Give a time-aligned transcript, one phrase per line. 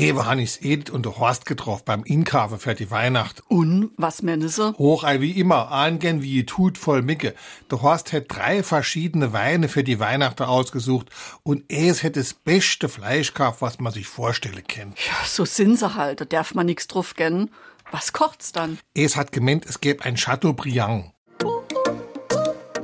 [0.00, 3.42] Ewe han ich's Edith und der Horst getroffen beim Inkaufen für die Weihnacht.
[3.48, 4.72] Und, was meinen Sie?
[4.78, 7.34] Hoch ei wie immer, angern wie ihr tut voll Micke.
[7.70, 11.10] Der Horst hätt drei verschiedene Weine für die Weihnachten ausgesucht
[11.42, 14.94] und es hätt das beste Fleisch gehabt, was man sich vorstellen kann.
[15.06, 17.50] Ja, so sind sie halt, da darf man nix drauf kennen.
[17.90, 18.78] Was kocht's dann?
[18.94, 21.12] Es hat gemeint, es gäbe ein Chateaubriand.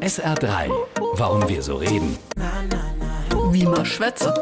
[0.01, 0.71] SR3.
[1.15, 2.19] Warum wir so reden.
[3.53, 4.35] Wie man schwätze.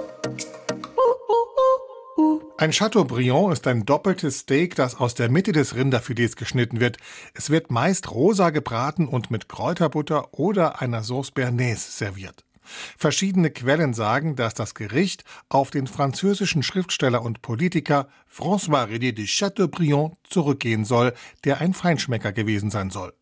[2.64, 6.96] Ein Chateaubriand ist ein doppeltes Steak, das aus der Mitte des Rinderfilets geschnitten wird.
[7.34, 12.46] Es wird meist rosa gebraten und mit Kräuterbutter oder einer Sauce Bernaise serviert.
[12.96, 19.26] Verschiedene Quellen sagen, dass das Gericht auf den französischen Schriftsteller und Politiker François René de
[19.26, 21.12] Chateaubriand zurückgehen soll,
[21.44, 23.12] der ein Feinschmecker gewesen sein soll.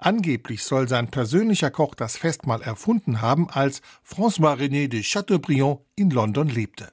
[0.00, 6.10] Angeblich soll sein persönlicher Koch das Festmahl erfunden haben, als François René de Chateaubriand in
[6.10, 6.90] London lebte.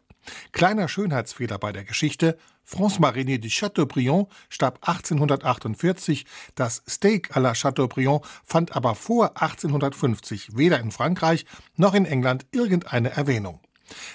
[0.52, 2.38] Kleiner Schönheitsfehler bei der Geschichte.
[2.66, 6.26] François René de Chateaubriand starb 1848.
[6.56, 12.46] Das Steak à la Chateaubriand fand aber vor 1850 weder in Frankreich noch in England
[12.52, 13.60] irgendeine Erwähnung.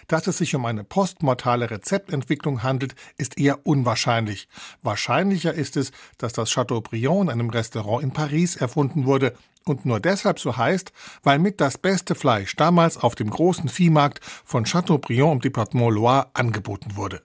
[0.06, 4.48] Dass es sich um eine postmortale Rezeptentwicklung handelt, ist eher unwahrscheinlich.
[4.82, 10.00] Wahrscheinlicher ist es, dass das Chateaubriand in einem Restaurant in Paris erfunden wurde und nur
[10.00, 15.32] deshalb so heißt, weil mit das beste Fleisch damals auf dem großen Viehmarkt von Chateaubriand
[15.32, 17.22] im Departement Loire angeboten wurde.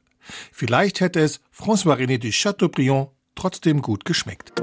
[0.52, 4.54] Vielleicht hätte es François René de Chateaubriand trotzdem gut geschmeckt.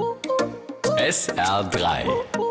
[0.97, 2.44] SR3.